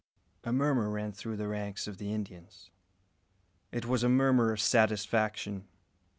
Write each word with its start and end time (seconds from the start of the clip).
A 0.43 0.51
murmur 0.51 0.89
ran 0.89 1.11
through 1.11 1.37
the 1.37 1.47
ranks 1.47 1.85
of 1.85 1.99
the 1.99 2.11
Indians. 2.11 2.71
It 3.71 3.85
was 3.85 4.01
a 4.01 4.09
murmur 4.09 4.51
of 4.51 4.59
satisfaction. 4.59 5.67